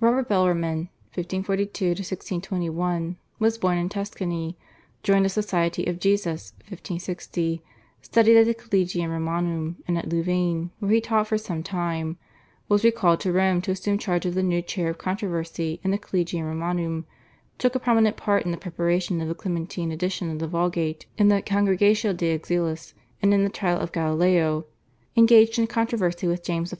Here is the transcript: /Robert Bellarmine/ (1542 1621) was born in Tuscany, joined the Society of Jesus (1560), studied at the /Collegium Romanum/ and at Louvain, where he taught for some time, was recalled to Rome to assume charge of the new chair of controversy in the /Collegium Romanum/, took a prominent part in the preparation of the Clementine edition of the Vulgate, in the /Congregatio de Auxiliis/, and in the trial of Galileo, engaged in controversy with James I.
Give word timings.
/Robert 0.00 0.26
Bellarmine/ 0.26 0.88
(1542 1.12 1.88
1621) 1.88 3.18
was 3.38 3.58
born 3.58 3.76
in 3.76 3.90
Tuscany, 3.90 4.56
joined 5.02 5.26
the 5.26 5.28
Society 5.28 5.84
of 5.84 6.00
Jesus 6.00 6.54
(1560), 6.68 7.60
studied 8.00 8.38
at 8.38 8.46
the 8.46 8.54
/Collegium 8.54 9.10
Romanum/ 9.10 9.76
and 9.86 9.98
at 9.98 10.08
Louvain, 10.08 10.70
where 10.78 10.92
he 10.92 11.02
taught 11.02 11.26
for 11.26 11.36
some 11.36 11.62
time, 11.62 12.16
was 12.70 12.84
recalled 12.84 13.20
to 13.20 13.32
Rome 13.32 13.60
to 13.60 13.72
assume 13.72 13.98
charge 13.98 14.24
of 14.24 14.32
the 14.34 14.42
new 14.42 14.62
chair 14.62 14.88
of 14.88 14.96
controversy 14.96 15.78
in 15.84 15.90
the 15.90 15.98
/Collegium 15.98 16.44
Romanum/, 16.46 17.04
took 17.58 17.74
a 17.74 17.78
prominent 17.78 18.16
part 18.16 18.46
in 18.46 18.52
the 18.52 18.56
preparation 18.56 19.20
of 19.20 19.28
the 19.28 19.34
Clementine 19.34 19.92
edition 19.92 20.30
of 20.30 20.38
the 20.38 20.48
Vulgate, 20.48 21.04
in 21.18 21.28
the 21.28 21.42
/Congregatio 21.42 22.16
de 22.16 22.38
Auxiliis/, 22.38 22.94
and 23.20 23.34
in 23.34 23.44
the 23.44 23.50
trial 23.50 23.78
of 23.78 23.92
Galileo, 23.92 24.64
engaged 25.16 25.58
in 25.58 25.66
controversy 25.66 26.26
with 26.26 26.42
James 26.42 26.72
I. 26.72 26.74